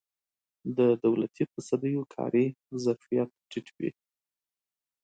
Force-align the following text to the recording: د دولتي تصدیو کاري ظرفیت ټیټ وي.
د 0.77 0.79
دولتي 1.03 1.43
تصدیو 1.55 2.01
کاري 2.15 2.45
ظرفیت 2.83 3.29
ټیټ 3.49 3.67
وي. 3.77 3.89